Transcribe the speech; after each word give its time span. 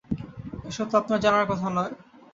এসব 0.65 0.85
তো 0.91 0.95
আপনার 0.97 1.19
জানার 1.19 1.45
কথা 1.51 1.67
নয়। 1.69 1.93